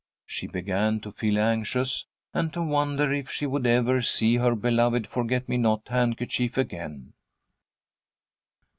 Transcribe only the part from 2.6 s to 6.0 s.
wonder if she would ever see her beloved forget me not